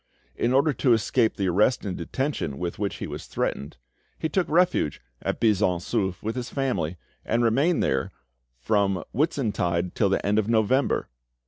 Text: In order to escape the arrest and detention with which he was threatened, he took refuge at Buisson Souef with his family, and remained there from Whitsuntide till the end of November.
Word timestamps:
In 0.35 0.51
order 0.51 0.73
to 0.73 0.93
escape 0.93 1.35
the 1.37 1.47
arrest 1.49 1.85
and 1.85 1.95
detention 1.95 2.57
with 2.57 2.79
which 2.79 2.95
he 2.95 3.05
was 3.05 3.27
threatened, 3.27 3.77
he 4.17 4.29
took 4.29 4.49
refuge 4.49 4.99
at 5.21 5.39
Buisson 5.39 5.77
Souef 5.79 6.23
with 6.23 6.35
his 6.35 6.49
family, 6.49 6.97
and 7.23 7.43
remained 7.43 7.83
there 7.83 8.09
from 8.57 9.03
Whitsuntide 9.13 9.93
till 9.93 10.09
the 10.09 10.25
end 10.25 10.39
of 10.39 10.49
November. 10.49 11.07